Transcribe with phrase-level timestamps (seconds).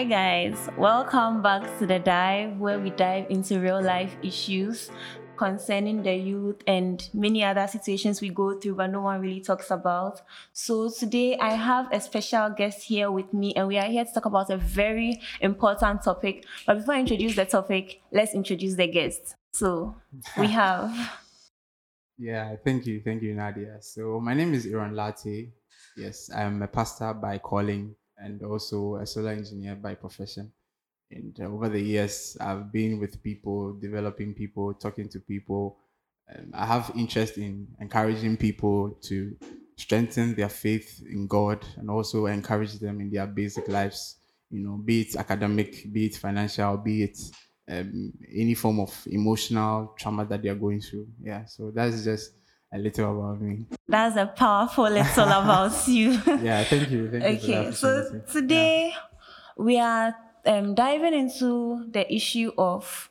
[0.00, 0.56] Hi, guys.
[0.78, 4.90] Welcome back to the dive where we dive into real life issues
[5.36, 9.70] concerning the youth and many other situations we go through, but no one really talks
[9.70, 10.22] about.
[10.54, 14.10] So, today I have a special guest here with me, and we are here to
[14.10, 16.46] talk about a very important topic.
[16.66, 19.34] But before I introduce the topic, let's introduce the guest.
[19.52, 19.96] So,
[20.38, 20.96] we have.
[22.16, 23.02] Yeah, thank you.
[23.04, 23.76] Thank you, Nadia.
[23.82, 25.50] So, my name is Aaron Latte.
[25.94, 30.52] Yes, I'm a pastor by calling and also a solar engineer by profession.
[31.10, 35.78] And over the years, I've been with people, developing people, talking to people.
[36.54, 39.36] I have interest in encouraging people to
[39.76, 44.16] strengthen their faith in God and also encourage them in their basic lives,
[44.50, 47.18] you know, be it academic, be it financial, be it
[47.68, 51.08] um, any form of emotional trauma that they are going through.
[51.20, 52.32] Yeah, so that's just
[52.72, 53.66] a little about me.
[53.88, 56.12] That's a powerful little about you.
[56.42, 57.10] yeah, thank you.
[57.10, 59.00] Thank okay, you so today yeah.
[59.56, 60.14] we are
[60.46, 63.10] um, diving into the issue of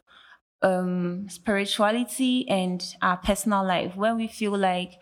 [0.62, 4.94] um, spirituality and our personal life when we feel like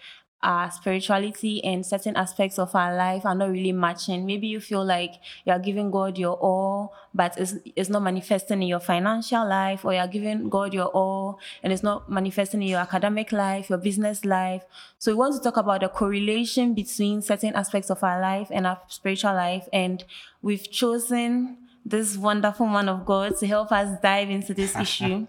[0.43, 4.25] our spirituality and certain aspects of our life are not really matching.
[4.25, 5.13] Maybe you feel like
[5.45, 9.93] you're giving God your all, but it's, it's not manifesting in your financial life, or
[9.93, 14.25] you're giving God your all and it's not manifesting in your academic life, your business
[14.25, 14.63] life.
[14.99, 18.67] So, we want to talk about the correlation between certain aspects of our life and
[18.67, 19.67] our spiritual life.
[19.73, 20.03] And
[20.43, 25.25] we've chosen this wonderful man of God to help us dive into this issue.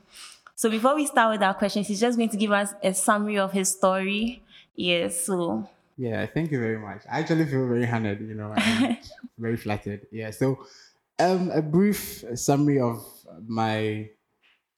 [0.54, 3.38] So, before we start with our questions, he's just going to give us a summary
[3.38, 4.42] of his story
[4.78, 5.24] Yes.
[5.26, 5.68] So.
[5.96, 7.02] Yeah, thank you very much.
[7.10, 8.20] I actually feel very honored.
[8.20, 8.54] You know,
[9.38, 10.06] very flattered.
[10.12, 10.30] Yeah.
[10.30, 10.64] So,
[11.18, 13.04] um, a brief summary of
[13.46, 14.10] my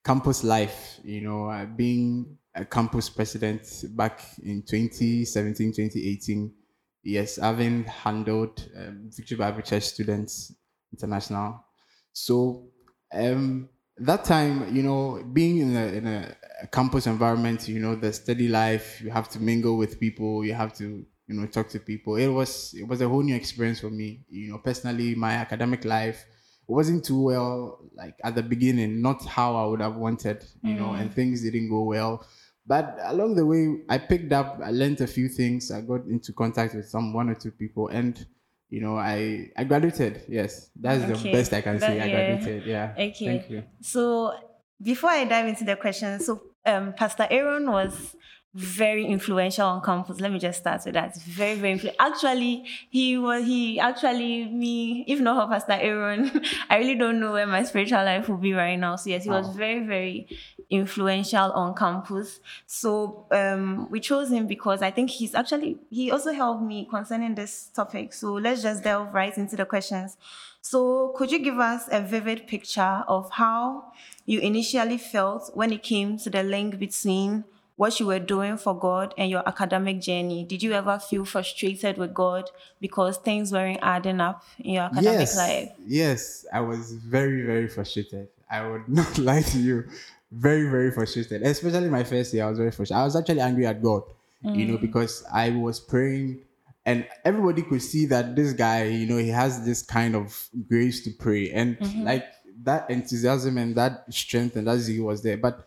[0.04, 1.00] campus life.
[1.04, 6.54] You know, uh, being a campus president back in 2017, 2018.
[7.02, 10.54] Yes, having handled um, Victory Bible Church Students
[10.92, 11.64] International.
[12.12, 12.72] So,
[13.12, 13.68] um,
[14.00, 18.48] that time, you know, being in a, in a campus environment, you know, the study
[18.48, 22.16] life, you have to mingle with people, you have to, you know, talk to people.
[22.16, 24.24] It was it was a whole new experience for me.
[24.28, 26.24] You know, personally, my academic life
[26.66, 30.78] wasn't too well like at the beginning, not how I would have wanted, you mm.
[30.78, 32.26] know, and things didn't go well.
[32.66, 35.70] But along the way, I picked up, I learned a few things.
[35.70, 38.24] I got into contact with some one or two people, and
[38.70, 40.22] you know, I I graduated.
[40.28, 41.22] Yes, that's okay.
[41.22, 42.00] the best I can that, say.
[42.00, 42.66] I graduated.
[42.66, 42.92] Yeah.
[42.92, 43.26] Okay.
[43.26, 43.64] Thank you.
[43.82, 44.32] So
[44.80, 48.16] before I dive into the question, so um, Pastor Aaron was
[48.52, 50.20] very influential on campus.
[50.20, 51.16] Let me just start with that.
[51.22, 52.00] Very, very influential.
[52.00, 57.32] Actually, he was he actually me, if not for Pastor Aaron, I really don't know
[57.32, 58.96] where my spiritual life will be right now.
[58.96, 60.28] So yes, he was very, very
[60.68, 62.40] influential on campus.
[62.66, 67.36] So um, we chose him because I think he's actually he also helped me concerning
[67.36, 68.12] this topic.
[68.12, 70.16] So let's just delve right into the questions.
[70.60, 73.92] So could you give us a vivid picture of how
[74.26, 77.44] you initially felt when it came to the link between
[77.80, 80.44] what you were doing for God and your academic journey.
[80.44, 85.20] Did you ever feel frustrated with God because things weren't adding up in your academic
[85.20, 85.68] yes, life?
[85.86, 88.28] Yes, I was very, very frustrated.
[88.50, 89.84] I would not lie to you.
[90.30, 91.40] Very, very frustrated.
[91.40, 93.00] Especially my first year, I was very frustrated.
[93.00, 94.02] I was actually angry at God,
[94.44, 94.54] mm.
[94.54, 94.82] you know, mm.
[94.82, 96.42] because I was praying
[96.84, 101.02] and everybody could see that this guy, you know, he has this kind of grace
[101.04, 101.50] to pray.
[101.50, 102.04] And mm-hmm.
[102.04, 102.26] like
[102.64, 105.38] that enthusiasm and that strength and that zeal was there.
[105.38, 105.66] But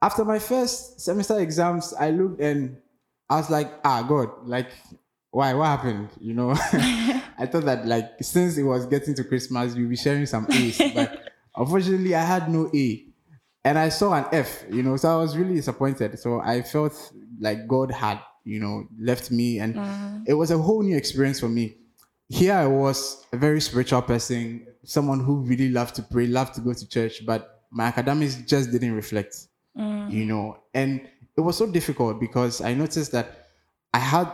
[0.00, 2.76] after my first semester exams, I looked and
[3.28, 4.70] I was like, ah, God, like,
[5.30, 5.52] why?
[5.54, 6.08] What happened?
[6.20, 6.50] You know,
[7.38, 10.80] I thought that like since it was getting to Christmas, we'll be sharing some A's,
[10.94, 13.04] but unfortunately, I had no A,
[13.64, 14.64] and I saw an F.
[14.70, 16.18] You know, so I was really disappointed.
[16.18, 20.24] So I felt like God had, you know, left me, and mm.
[20.26, 21.76] it was a whole new experience for me.
[22.30, 26.60] Here I was, a very spiritual person, someone who really loved to pray, loved to
[26.60, 29.47] go to church, but my academics just didn't reflect
[29.78, 30.10] mm.
[30.10, 30.58] you know.
[30.74, 33.48] And it was so difficult because I noticed that
[33.94, 34.28] I had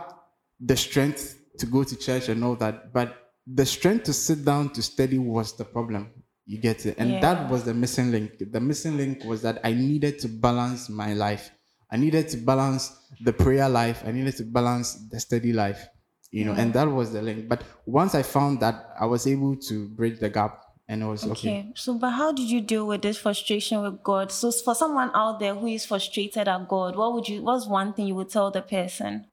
[0.59, 4.69] the strength to go to church and all that, but the strength to sit down
[4.69, 6.11] to study was the problem.
[6.45, 6.95] You get it?
[6.97, 7.19] And yeah.
[7.21, 8.31] that was the missing link.
[8.51, 11.51] The missing link was that I needed to balance my life.
[11.91, 14.03] I needed to balance the prayer life.
[14.05, 15.87] I needed to balance the study life,
[16.31, 17.47] you know, and that was the link.
[17.47, 21.23] But once I found that, I was able to bridge the gap and it was
[21.23, 21.31] okay.
[21.31, 21.71] okay.
[21.75, 24.31] So, but how did you deal with this frustration with God?
[24.31, 27.41] So, for someone out there who is frustrated at God, what would you?
[27.41, 29.25] What's one thing you would tell the person?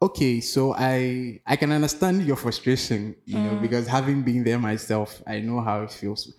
[0.00, 3.52] Okay, so I I can understand your frustration, you mm.
[3.52, 6.32] know, because having been there myself, I know how it feels.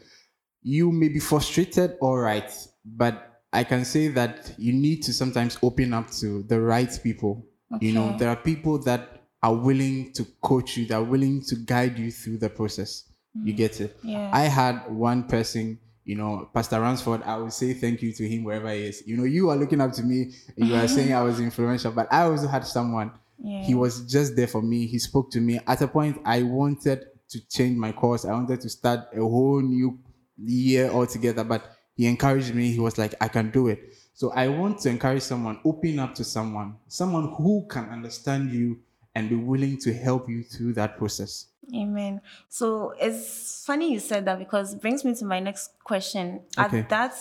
[0.63, 2.51] You may be frustrated, all right,
[2.83, 7.45] but I can say that you need to sometimes open up to the right people.
[7.75, 7.87] Okay.
[7.87, 11.55] You know, there are people that are willing to coach you, that are willing to
[11.55, 13.57] guide you through the process You mm.
[13.57, 13.97] get it?
[14.03, 14.29] Yeah.
[14.31, 18.43] I had one person, you know, Pastor Ransford, I would say thank you to him
[18.43, 19.03] wherever he is.
[19.05, 21.91] You know, you are looking up to me and you are saying I was influential,
[21.91, 23.11] but I also had someone.
[23.43, 23.63] Yeah.
[23.63, 24.85] He was just there for me.
[24.85, 25.59] He spoke to me.
[25.67, 28.25] At a point, I wanted to change my course.
[28.25, 29.99] I wanted to start a whole new
[30.37, 31.63] year altogether, but
[31.95, 32.71] he encouraged me.
[32.71, 33.93] He was like, I can do it.
[34.13, 38.79] So I want to encourage someone, open up to someone, someone who can understand you
[39.15, 41.47] and be willing to help you through that process.
[41.73, 42.21] Amen.
[42.49, 46.41] So it's funny you said that because it brings me to my next question.
[46.57, 46.79] Okay.
[46.79, 47.15] At that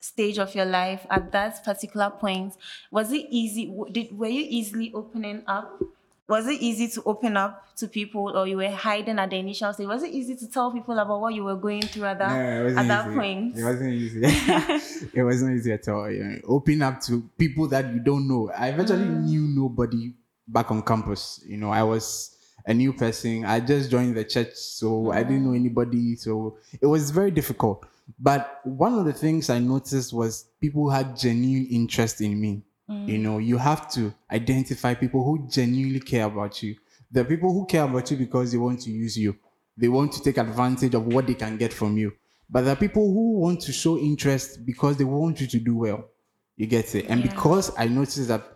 [0.00, 2.54] stage of your life, at that particular point,
[2.90, 3.72] was it easy?
[3.92, 5.80] Did were you easily opening up?
[6.28, 9.72] Was it easy to open up to people, or you were hiding at the initial
[9.72, 9.86] stage?
[9.86, 12.66] Was it easy to tell people about what you were going through at that No,
[12.80, 13.16] at that easy.
[13.16, 13.56] point?
[13.56, 14.20] It wasn't easy.
[15.14, 16.10] it wasn't easy at all.
[16.10, 18.50] Know, open up to people that you don't know.
[18.50, 19.22] I eventually Mm.
[19.24, 20.12] knew nobody
[20.48, 21.40] back on campus.
[21.46, 23.44] You know, I was a new person.
[23.44, 25.56] I just joined the church, so I didn't know Mm.
[25.60, 26.16] anybody.
[26.16, 27.84] So it was very difficult.
[28.18, 32.62] But one of the things I noticed was people had genuine interest in me.
[32.88, 33.08] Mm.
[33.08, 36.76] You know, you have to identify people who genuinely care about you.
[37.10, 39.36] The people who care about you because they want to use you.
[39.76, 42.12] They want to take advantage of what they can get from you.
[42.48, 45.76] But there are people who want to show interest because they want you to do
[45.76, 46.04] well.
[46.56, 47.06] You get it?
[47.08, 47.30] And Yeah.
[47.30, 48.55] because I noticed that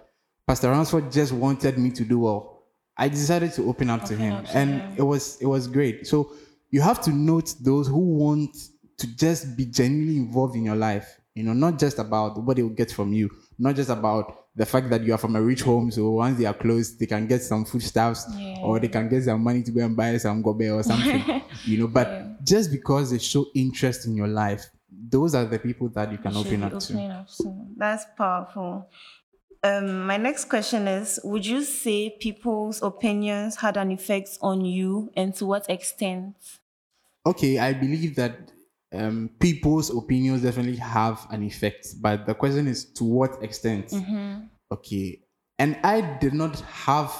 [0.50, 2.64] Pastor Ransford just wanted me to do well,
[2.96, 4.32] I decided to open up to him.
[4.32, 4.94] up to and him.
[4.96, 6.08] it was it was great.
[6.08, 6.32] So
[6.70, 8.56] you have to note those who want
[8.98, 11.20] to just be genuinely involved in your life.
[11.36, 13.30] You know, not just about what they will get from you,
[13.60, 16.46] not just about the fact that you are from a rich home, so once they
[16.46, 18.56] are close, they can get some foodstuffs Yeah.
[18.64, 21.42] or they can get some money to go and buy some gobe or something.
[21.64, 22.26] you know, but Yeah.
[22.42, 26.32] just because they show interest in your life, those are the people that you can
[26.32, 26.98] should open up to.
[27.08, 27.66] up to.
[27.76, 28.88] That's powerful.
[29.62, 35.12] Um, my next question is Would you say people's opinions had an effect on you
[35.16, 36.34] and to what extent?
[37.26, 38.52] Okay, I believe that
[38.92, 43.88] um, people's opinions definitely have an effect, but the question is to what extent?
[43.88, 44.46] Mm-hmm.
[44.72, 45.20] Okay,
[45.58, 47.12] and I did not have,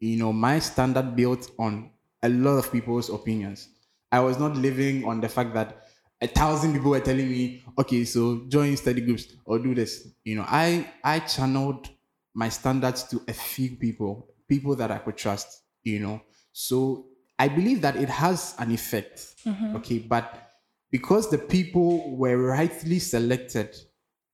[0.00, 1.90] you know, my standard built on
[2.22, 3.70] a lot of people's opinions.
[4.12, 5.87] I was not living on the fact that
[6.20, 10.08] a thousand people were telling me, okay, so join study groups or do this.
[10.24, 11.88] You know, I I channeled
[12.34, 15.62] my standards to a few people, people that I could trust.
[15.82, 16.22] You know,
[16.52, 17.06] so
[17.38, 19.36] I believe that it has an effect.
[19.46, 19.76] Mm-hmm.
[19.76, 20.50] Okay, but
[20.90, 23.76] because the people were rightly selected,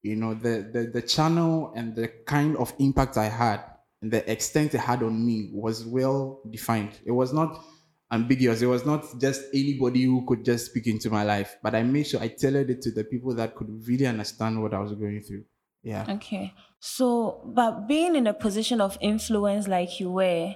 [0.02, 3.60] you know, the, the the channel and the kind of impact I had
[4.04, 6.90] and the extent it had on me was well defined.
[7.06, 7.64] It was not
[8.14, 8.62] ambiguous.
[8.62, 12.06] It was not just anybody who could just speak into my life, but I made
[12.06, 15.20] sure I tailored it to the people that could really understand what I was going
[15.22, 15.44] through.
[15.82, 16.06] Yeah.
[16.08, 16.54] Okay.
[16.80, 20.54] So, but being in a position of influence like you were,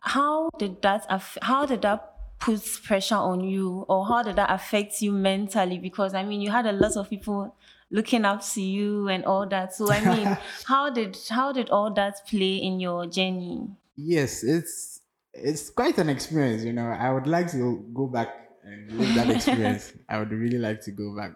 [0.00, 2.06] how did that aff- how did that
[2.38, 6.50] put pressure on you or how did that affect you mentally because I mean you
[6.50, 7.54] had a lot of people
[7.90, 9.74] looking up to you and all that.
[9.74, 13.68] So I mean, how did how did all that play in your journey?
[13.96, 14.99] Yes, it's
[15.34, 16.86] it's quite an experience, you know.
[16.86, 18.28] I would like to go back
[18.64, 19.92] and live that experience.
[20.08, 21.32] I would really like to go back.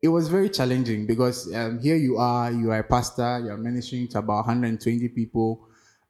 [0.00, 3.56] It was very challenging because um, here you are, you are a pastor, you are
[3.56, 5.66] ministering to about 120 people.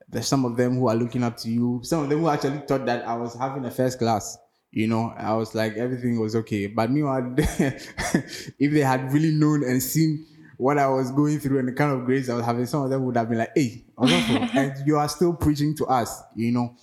[0.08, 1.80] There's some of them who are looking up to you.
[1.82, 4.36] Some of them who actually thought that I was having a first class.
[4.70, 6.66] You know, I was like everything was okay.
[6.66, 10.26] But meanwhile, if they had really known and seen
[10.58, 12.90] what I was going through and the kind of grades I was having, some of
[12.90, 16.76] them would have been like, "Hey, and you are still preaching to us." You know,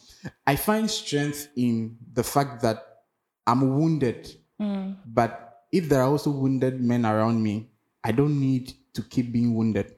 [0.46, 2.84] I find strength in the fact that
[3.48, 4.96] I'm wounded, mm.
[5.06, 7.70] but if there are also wounded men around me,
[8.04, 9.96] I don't need to keep being wounded.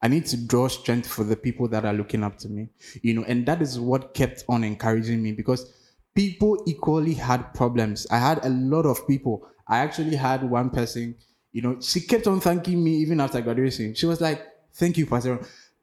[0.00, 2.68] I need to draw strength for the people that are looking up to me,
[3.02, 5.72] you know, and that is what kept on encouraging me because
[6.14, 8.06] people equally had problems.
[8.10, 9.48] I had a lot of people.
[9.66, 11.16] I actually had one person,
[11.52, 13.94] you know, she kept on thanking me even after graduation.
[13.94, 14.44] She was like,
[14.74, 15.40] Thank you, Pastor.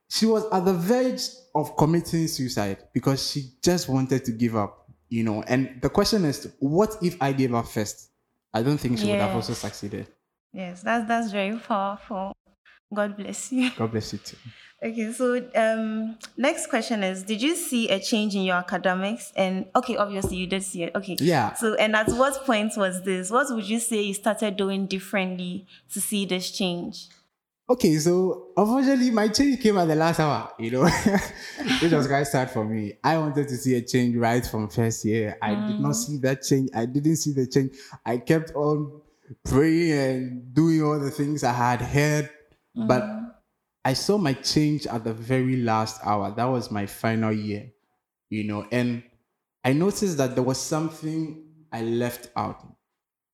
[0.10, 1.22] She was at the verge
[1.54, 5.44] of committing suicide because she just wanted to give up, you know.
[5.48, 8.10] And the question is, what if I gave up first?
[8.54, 10.08] I don't think she would have also succeeded.
[10.54, 12.34] Yes, that's that's very powerful.
[12.94, 13.72] God bless you.
[13.78, 14.38] God bless you too.
[14.84, 19.34] Okay, so um, next question is: Did you see a change in your academics?
[19.36, 20.96] And okay, obviously you did see it.
[20.96, 21.54] Okay, Yeah.
[21.56, 23.32] So, and at what point was this?
[23.32, 27.08] What would you say you started doing differently to see this change?
[27.68, 30.84] Okay, so unfortunately, my change came at the last hour, you know,
[31.82, 32.94] which was quite sad for me.
[33.04, 35.36] I wanted to see a change right from first year.
[35.42, 35.96] I did not mm.
[35.96, 36.70] see that change.
[36.76, 37.76] I didn't see the change.
[38.06, 39.02] I kept on
[39.46, 42.30] praying and doing all the things I had heard,
[42.76, 43.32] but mm.
[43.84, 46.32] I saw my change at the very last hour.
[46.36, 47.72] That was my final year,
[48.30, 49.02] you know, and
[49.64, 52.64] I noticed that there was something I left out.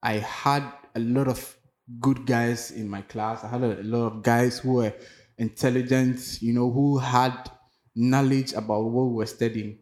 [0.02, 0.64] I had
[0.96, 1.58] a lot of
[2.00, 3.44] good guys in my class.
[3.44, 4.94] I had a lot of guys who were
[5.38, 7.52] intelligent, you know, who had
[7.96, 9.80] knowledge about what we were studying.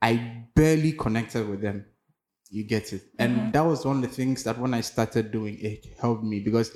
[0.00, 1.84] I barely connected with them.
[2.50, 3.02] You get it.
[3.18, 3.50] And Mm-hmm.
[3.52, 6.74] that was one of the things that when I started doing it helped me because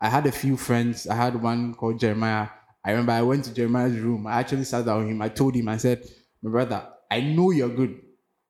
[0.00, 1.06] I had a few friends.
[1.08, 2.48] I had one called Jeremiah.
[2.84, 4.26] I remember I went to Jeremiah's room.
[4.26, 5.22] I actually sat down with him.
[5.22, 6.04] I told him, I said,
[6.42, 8.00] My brother, I know you're good.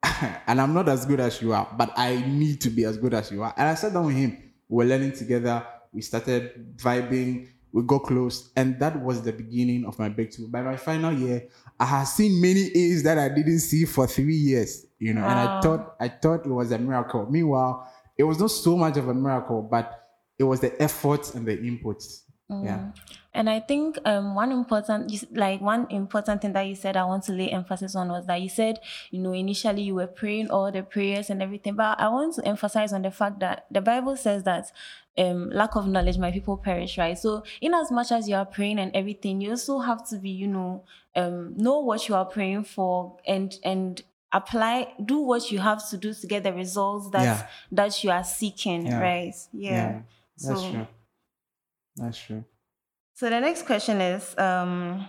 [0.46, 3.14] and I'm not as good as you are, but I need to be as good
[3.14, 3.54] as you are.
[3.56, 4.47] And I sat down with him.
[4.68, 5.66] We were learning together.
[5.92, 7.48] We started vibing.
[7.72, 8.50] We got close.
[8.56, 10.48] And that was the beginning of my breakthrough.
[10.48, 11.48] By my final year,
[11.78, 14.86] I had seen many A's that I didn't see for three years.
[14.98, 17.26] You know, and I thought I thought it was a miracle.
[17.30, 20.08] Meanwhile, it was not so much of a miracle, but
[20.38, 22.22] it was the efforts and the inputs.
[22.50, 22.92] Yeah.
[23.34, 27.24] And I think um, one important, like one important thing that you said, I want
[27.24, 28.78] to lay emphasis on was that you said,
[29.10, 32.46] you know, initially you were praying all the prayers and everything, but I want to
[32.48, 34.72] emphasize on the fact that the Bible says that
[35.18, 37.18] um, lack of knowledge, my people perish, right?
[37.18, 40.30] So, in as much as you are praying and everything, you also have to be,
[40.30, 44.00] you know, um, know what you are praying for and and
[44.32, 47.46] apply, do what you have to do to get the results that Yeah.
[47.72, 49.00] that you are seeking, Yeah.
[49.00, 49.34] right?
[49.52, 50.00] Yeah.
[50.40, 50.86] That's So- true.
[51.98, 52.44] That's true.
[53.14, 55.06] So the next question is, um,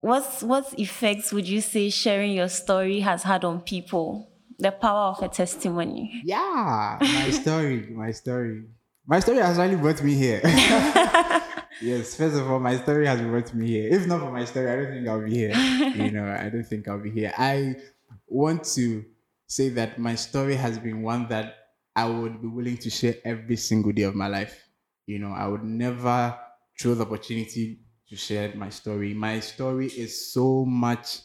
[0.00, 4.30] what's what effects would you say sharing your story has had on people?
[4.58, 6.22] The power of a testimony.
[6.24, 8.64] Yeah, my story, my story.
[9.06, 10.40] My story has really brought me here.
[11.82, 13.92] yes, first of all, my story has brought me here.
[13.92, 15.54] If not for my story, I don't think I'll be here.
[15.54, 17.32] you know, I don't think I'll be here.
[17.36, 17.76] I
[18.26, 19.04] want to
[19.46, 21.54] say that my story has been one that
[21.94, 24.58] I would be willing to share every single day of my life.
[25.06, 26.38] You know, I would never
[26.80, 29.14] throw the opportunity to share my story.
[29.14, 31.18] My story is so much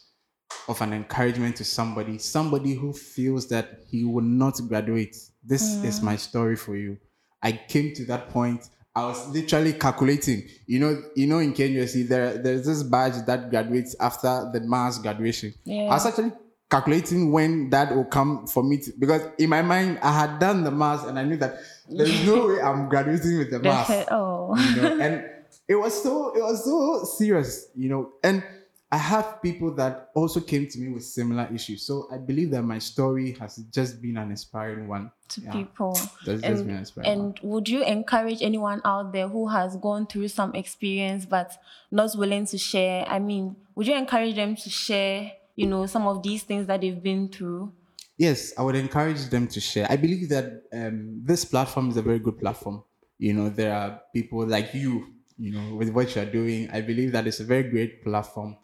[0.68, 5.16] of an encouragement to somebody, somebody who feels that he will not graduate.
[5.44, 6.04] This is mm.
[6.04, 6.98] my story for you.
[7.42, 8.68] I came to that point.
[8.96, 10.48] I was literally calculating.
[10.66, 14.62] You know, you know, in Kenya, see there there's this badge that graduates after the
[14.62, 15.54] mass graduation.
[15.64, 15.84] Yeah.
[15.84, 16.34] I was actually
[16.70, 20.64] calculating when that will come for me to, because in my mind I had done
[20.64, 24.08] the mass and I knew that there's no way I'm graduating with the mask.
[24.12, 25.25] Oh, you know, and
[25.67, 28.12] it was so it was so serious, you know.
[28.24, 28.43] And
[28.91, 31.84] I have people that also came to me with similar issues.
[31.84, 35.12] So I believe that my story has just been an inspiring one.
[35.29, 35.51] to Yeah.
[35.51, 35.93] people.
[36.25, 37.19] That's just been inspiring one.
[37.27, 41.55] and would you encourage anyone out there who has gone through some experience but
[41.91, 43.05] not willing to share?
[43.08, 46.81] I mean, would you encourage them to share, you know, some of these things that
[46.81, 47.72] they've been through?
[48.20, 49.88] Yes, I would encourage them to share.
[49.90, 52.84] I believe that um, this platform is a very good platform.
[53.18, 56.70] You know, there are people like you, you know, with what you are doing.
[56.72, 58.58] I believe that it's a very great platform.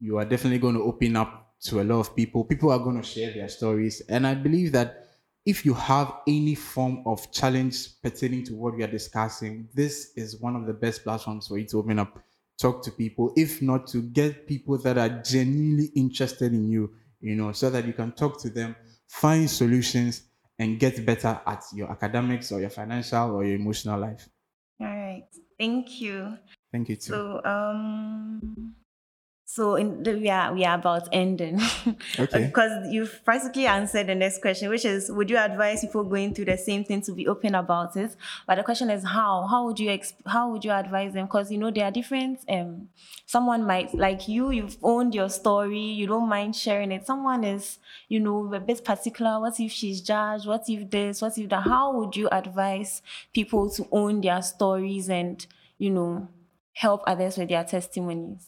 [0.00, 2.44] You are definitely going to open up to a lot of people.
[2.44, 4.00] People are going to share their stories.
[4.08, 5.06] And I believe that
[5.44, 10.40] if you have any form of challenge pertaining to what we are discussing, this is
[10.40, 12.22] one of the best platforms for you to open up,
[12.58, 17.34] talk to people, if not to get people that are genuinely interested in you, you
[17.36, 18.76] know, so that you can talk to them,
[19.10, 20.22] find solutions,
[20.60, 24.28] and get better at your academics or your financial or your emotional life.
[24.80, 25.24] All right.
[25.58, 26.36] Thank you.
[26.70, 27.12] Thank you too.
[27.12, 28.74] So, um,
[29.52, 31.60] so in the, we are we are about ending.
[32.18, 32.46] Okay.
[32.46, 36.44] because you've practically answered the next question, which is, would you advise people going through
[36.44, 38.14] the same thing to be open about it?
[38.46, 39.48] But the question is, how?
[39.50, 41.26] How would you exp- how would you advise them?
[41.26, 42.40] Because you know there are different.
[42.48, 42.90] Um,
[43.26, 44.50] someone might like you.
[44.50, 45.80] You've owned your story.
[45.80, 47.06] You don't mind sharing it.
[47.06, 47.78] Someone is,
[48.08, 49.40] you know, a bit particular.
[49.40, 50.46] What if she's judged?
[50.46, 51.22] What if this?
[51.22, 51.62] What if that?
[51.62, 53.02] How would you advise
[53.34, 55.44] people to own their stories and
[55.76, 56.28] you know
[56.74, 58.46] help others with their testimonies?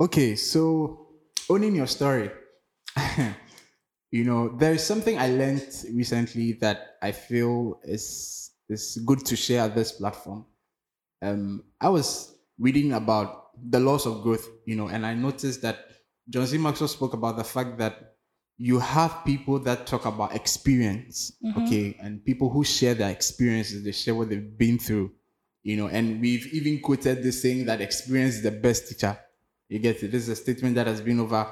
[0.00, 1.08] Okay, so
[1.50, 2.30] owning your story.
[4.10, 9.36] you know, there is something I learned recently that I feel is is good to
[9.36, 10.46] share at this platform.
[11.20, 15.84] Um, I was reading about the laws of growth, you know, and I noticed that
[16.30, 16.56] John C.
[16.56, 18.14] Maxwell spoke about the fact that
[18.56, 23.92] you have people that talk about experience, okay, and people who share their experiences, they
[23.92, 25.12] share what they've been through,
[25.62, 29.18] you know, and we've even quoted this saying that experience is the best teacher.
[29.70, 30.10] You get it?
[30.10, 31.46] This is a statement that has been over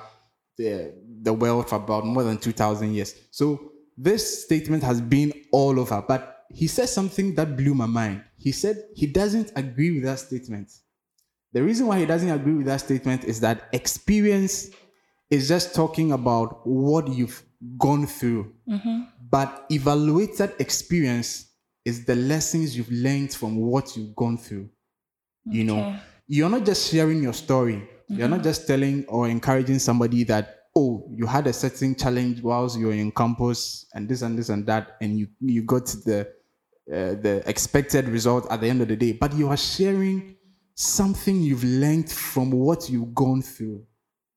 [0.58, 3.14] the, the world for about more than 2,000 years.
[3.30, 8.24] So this statement has been all over, but he said something that blew my mind.
[8.36, 10.72] He said he doesn't agree with that statement.
[11.52, 14.70] The reason why he doesn't agree with that statement is that experience
[15.30, 17.40] is just talking about what you've
[17.78, 18.52] gone through.
[18.68, 19.02] Mm-hmm.
[19.30, 21.52] But evaluated experience
[21.84, 24.70] is the lessons you've learned from what you've gone through.
[25.46, 25.98] You know.
[26.28, 27.88] You're not just sharing your story.
[28.10, 32.78] You're not just telling or encouraging somebody that, oh, you had a certain challenge whilst
[32.78, 36.20] you're in campus and this and this and that, and you you got the
[36.90, 40.36] uh, the expected result at the end of the day, but you are sharing
[40.74, 43.84] something you've learned from what you've gone through.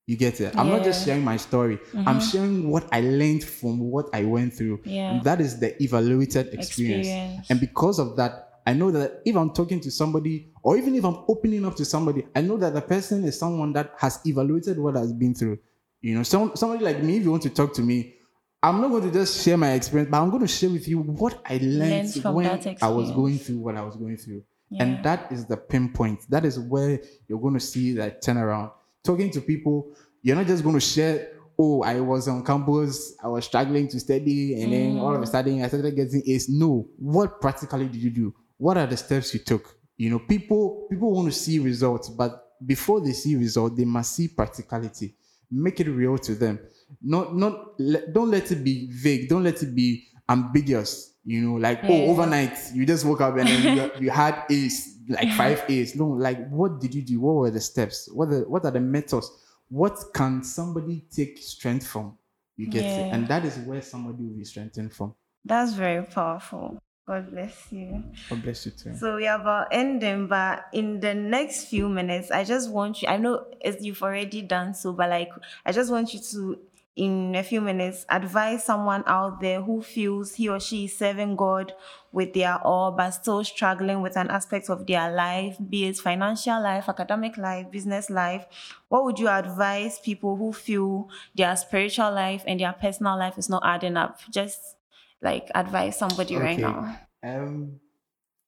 [0.05, 0.57] You get it?
[0.57, 1.79] I'm not just sharing my story.
[1.95, 4.81] I'm sharing what I learned from what I went through.
[4.83, 5.11] Yeah.
[5.11, 7.07] And that is the evaluated experience.
[7.07, 7.49] Experience.
[7.49, 11.03] And because of that, I know that if I'm talking to somebody, or even if
[11.03, 14.77] I'm opening up to somebody, I know that the person is someone that has evaluated
[14.77, 15.59] what has been through.
[16.01, 18.15] You know, some, somebody like me, if you want to talk to me,
[18.63, 20.99] I'm not going to just share my experience, but I'm going to share with you
[20.99, 22.47] what I learned when
[22.81, 24.43] I was going through what I was going through.
[24.69, 24.83] Yeah.
[24.83, 26.29] And that is the pinpoint.
[26.29, 28.71] That is where you're going to see that turnaround.
[29.03, 33.27] Talking to people, you're not just going to share, oh, I was on campus, I
[33.27, 36.47] was struggling to study, and then all of a sudden I started getting A's.
[36.47, 36.87] No.
[36.97, 38.35] What practically did you do?
[38.57, 39.75] What are the steps you took?
[40.01, 44.15] You know, people people want to see results, but before they see results, they must
[44.15, 45.13] see practicality.
[45.51, 46.57] Make it real to them.
[47.03, 47.77] Not not
[48.11, 49.29] don't let it be vague.
[49.29, 51.19] Don't let it be ambiguous.
[51.23, 52.05] You know, like oh, Yeah.
[52.07, 55.93] oh, overnight you just woke up and then you, you had A's, like five A's.
[55.95, 57.19] No, like what did you do?
[57.19, 58.09] What were the steps?
[58.11, 59.29] What the what are the methods?
[59.69, 62.17] What can somebody take strength from?
[62.57, 65.13] You get it, and that is where somebody will be strengthened from.
[65.45, 66.79] That's very powerful.
[67.07, 68.03] God bless you.
[68.29, 68.95] God bless you too.
[68.95, 73.07] So we are about ending, but in the next few minutes, I just want you.
[73.07, 75.29] I know it's, you've already done so, but like
[75.65, 76.59] I just want you to,
[76.95, 81.35] in a few minutes, advise someone out there who feels he or she is serving
[81.35, 81.73] God
[82.11, 86.61] with their all, but still struggling with an aspect of their life, be it financial
[86.61, 88.45] life, academic life, business life.
[88.89, 93.49] What would you advise people who feel their spiritual life and their personal life is
[93.49, 94.19] not adding up?
[94.29, 94.75] Just
[95.21, 96.97] like advise somebody right now.
[97.23, 97.79] Um,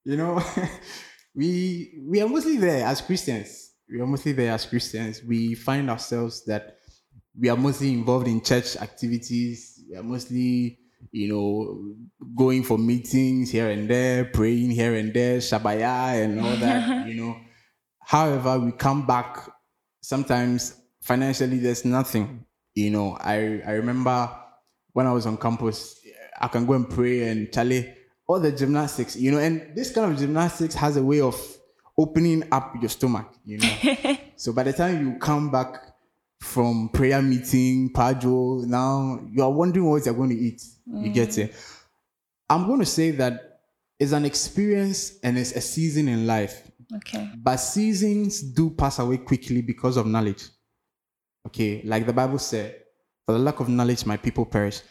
[0.03, 0.43] you know,
[1.35, 3.71] we we are mostly there as Christians.
[3.89, 5.21] We are mostly there as Christians.
[5.23, 6.77] We find ourselves that
[7.39, 9.83] we are mostly involved in church activities.
[9.89, 10.79] We are mostly,
[11.11, 11.93] you know,
[12.36, 17.07] going for meetings here and there, praying here and there, shabaya and all that.
[17.07, 17.38] you know,
[17.99, 19.49] however, we come back.
[20.01, 22.45] Sometimes financially, there's nothing.
[22.75, 24.29] You know, I I remember
[24.93, 25.99] when I was on campus,
[26.43, 27.93] I can go and pray and Charlie,
[28.27, 31.39] all the gymnastics, you know, and this kind of gymnastics has a way of
[31.97, 34.17] opening up your stomach, you know.
[34.36, 35.82] so by the time you come back
[36.41, 40.62] from prayer meeting, Pajo, now you are wondering what you're going to eat.
[40.86, 41.45] You get mm.
[41.45, 41.56] it.
[42.49, 43.62] I'm going to say that
[43.97, 46.69] it's an experience and it's a season in life.
[46.93, 47.29] Okay.
[47.38, 50.49] But seasons do pass away quickly because of knowledge.
[51.47, 52.75] Okay, like the Bible said,
[53.25, 54.82] for the lack of knowledge, my people perish.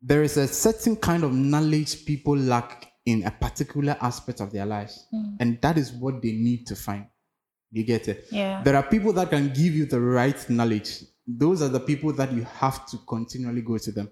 [0.00, 4.66] There is a certain kind of knowledge people lack in a particular aspect of their
[4.66, 5.34] lives, hmm.
[5.40, 7.06] and that is what they need to find.
[7.70, 8.26] You get it?
[8.30, 8.62] Yeah.
[8.62, 11.04] There are people that can give you the right knowledge.
[11.26, 14.10] Those are the people that you have to continually go to them.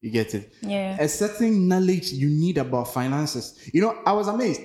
[0.00, 0.52] You get it?
[0.62, 0.96] Yeah.
[1.00, 3.68] a certain knowledge you need about finances.
[3.72, 4.60] You know, I was amazed.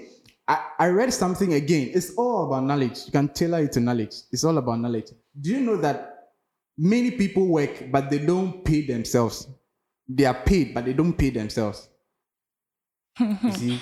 [0.47, 1.91] I, I read something again.
[1.93, 3.05] It's all about knowledge.
[3.05, 4.15] You can tailor it to knowledge.
[4.31, 5.07] It's all about knowledge.
[5.39, 6.31] Do you know that
[6.77, 9.47] many people work, but they don't pay themselves?
[10.15, 11.87] They are paid, but they don't pay themselves.
[13.19, 13.79] you see,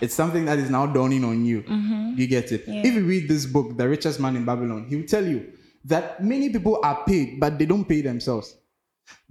[0.00, 1.62] it's something that is now dawning on you.
[1.62, 2.14] Mm-hmm.
[2.16, 2.64] You get it?
[2.66, 2.82] Yeah.
[2.84, 5.52] If you read this book, The Richest Man in Babylon, he will tell you
[5.84, 8.56] that many people are paid, but they don't pay themselves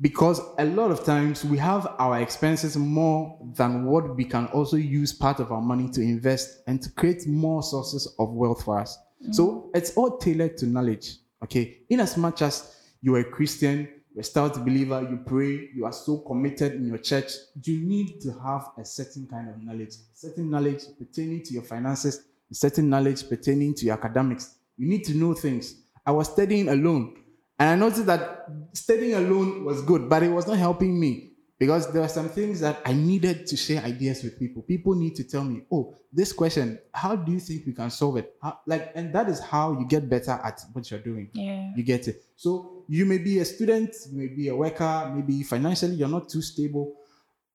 [0.02, 4.78] because a lot of times we have our expenses more than what we can also
[4.78, 8.80] use part of our money to invest and to create more sources of wealth for
[8.80, 8.98] us.
[9.32, 9.70] So mm-hmm.
[9.78, 11.18] it's all tailored to knowledge.
[11.44, 11.80] Okay.
[11.90, 15.94] In as much as you're a Christian, you're a stout believer, you pray, you are
[15.94, 20.50] so committed in your church, you need to have a certain kind of knowledge, certain
[20.50, 24.56] knowledge pertaining to your finances, certain knowledge pertaining to your academics.
[24.76, 25.76] You need to know things.
[26.04, 27.16] I was studying alone.
[27.60, 31.94] And I noticed that studying alone was good, but it was not helping me because
[31.94, 34.64] there were some things that I needed to share ideas with people.
[34.64, 38.18] People need to tell me, oh, this question, how do you think we can solve
[38.18, 38.34] it?
[38.42, 41.30] How, like, and that is how you get better at what you're doing.
[41.34, 41.72] Yeah.
[41.76, 42.24] You get it.
[42.36, 46.30] So you may be a student, you may be a worker, maybe financially you're not
[46.30, 46.96] too stable.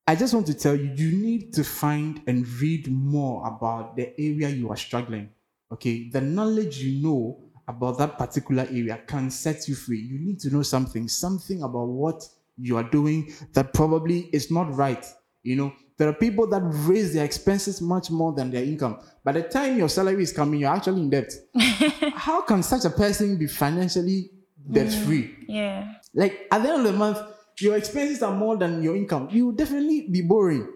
[0.07, 4.12] I just want to tell you, you need to find and read more about the
[4.21, 5.31] area you are struggling.
[5.71, 10.01] Okay, the knowledge you know about that particular area can set you free.
[10.01, 14.75] You need to know something, something about what you are doing that probably is not
[14.75, 15.07] right.
[15.42, 18.99] You know, there are people that raise their expenses much more than their income.
[19.25, 21.33] By the time your salary is coming, you're actually in debt.
[22.14, 24.31] How can such a person be financially
[24.70, 25.35] debt free?
[25.48, 25.94] Yeah.
[26.14, 27.18] Like at the end of the month,
[27.61, 29.29] your expenses are more than your income.
[29.31, 30.68] You will definitely be boring.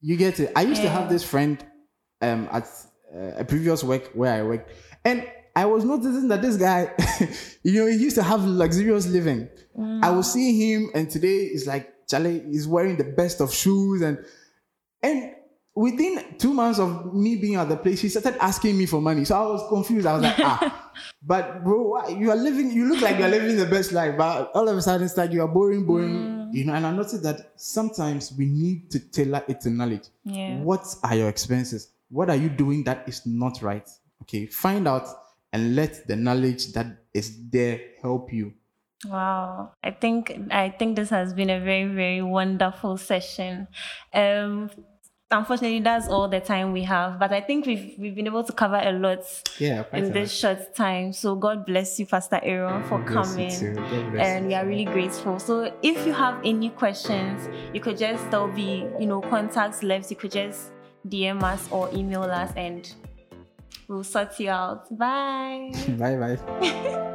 [0.00, 0.52] You get it.
[0.54, 1.64] I used to have this friend
[2.22, 2.64] um, at
[3.14, 4.70] uh, a previous work where I worked,
[5.04, 6.92] and I was noticing that this guy,
[7.64, 9.48] you know, he used to have luxurious living.
[10.02, 14.02] I was seeing him, and today it's like Charlie is wearing the best of shoes,
[14.02, 14.24] and
[15.02, 15.32] and
[15.74, 19.24] within two months of me being at the place, he started asking me for money.
[19.24, 20.06] So I was confused.
[20.06, 20.87] I was like, ah,
[21.22, 24.68] but bro, you are living, you look like you're living the best life, but all
[24.68, 26.74] of a sudden it's like you are boring, boring, you know.
[26.74, 30.08] And I noticed that sometimes we need to tailor it to knowledge.
[30.24, 30.58] Yeah.
[30.60, 31.90] What are your expenses?
[32.10, 33.88] What are you doing that is not right?
[34.22, 35.06] Okay, find out
[35.52, 38.52] and let the knowledge that is there help you.
[39.06, 39.72] Wow.
[39.82, 43.68] I think I think this has been a very, very wonderful session.
[44.12, 44.70] Um
[45.30, 47.18] unfortunately that's all the time we have.
[47.18, 49.20] But I think we've we've been able to cover a lot
[49.58, 51.12] Yeah, in this short time.
[51.12, 53.08] So God bless you, Pastor Aaron, mm, for lot.
[53.08, 53.50] You coming.
[53.50, 53.74] too.
[53.74, 54.48] God bless and you.
[54.48, 55.38] we are really grateful.
[55.38, 60.10] So if you have any questions, you could just there'll be you know contacts left.
[60.10, 60.70] You could just
[61.06, 62.90] DM us or email us, and
[63.88, 64.88] we'll sort you out.
[64.96, 65.72] Bye.
[65.98, 67.14] Bye bye.